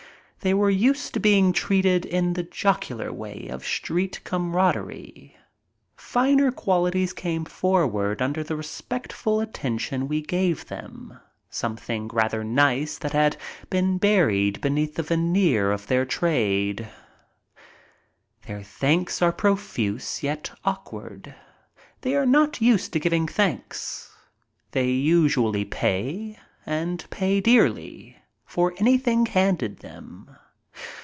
They 0.43 0.55
were 0.55 0.71
used 0.71 1.13
to 1.13 1.19
being 1.19 1.53
treated 1.53 2.03
in 2.03 2.33
the 2.33 2.41
jocular 2.41 3.13
way 3.13 3.47
of 3.47 3.63
street 3.63 4.21
comradery. 4.23 5.35
Finer 5.95 6.51
qualities 6.51 7.13
came 7.13 7.45
forward 7.45 8.23
under 8.23 8.43
the 8.43 8.55
respectful 8.55 9.39
attention 9.39 10.07
we 10.07 10.19
gave 10.23 10.65
them, 10.65 11.19
something 11.51 12.07
rather 12.07 12.43
nice 12.43 12.97
that 12.97 13.11
had 13.13 13.37
been 13.69 13.99
buried 13.99 14.59
beneath 14.61 14.95
the 14.95 15.03
veneer 15.03 15.71
of 15.71 15.85
their 15.85 16.05
trade. 16.07 16.89
A 18.49 18.49
MEMORABLE 18.49 18.49
NIGHT 18.49 18.49
IN 18.49 18.53
LONDON 18.57 18.63
75 18.63 18.79
Their 18.79 18.79
thanks 18.89 19.21
are 19.21 19.31
profuse, 19.31 20.23
yet 20.23 20.49
awkward. 20.65 21.35
They 22.01 22.15
are 22.15 22.25
not 22.25 22.59
used 22.59 22.93
to 22.93 22.99
giving 22.99 23.27
thanks. 23.27 24.11
They 24.71 24.89
usually 24.89 25.65
pay, 25.65 26.39
and 26.65 27.07
pay 27.11 27.41
dearly, 27.41 28.17
for 28.43 28.73
anything 28.79 29.27
handed 29.27 29.77
them. 29.77 30.29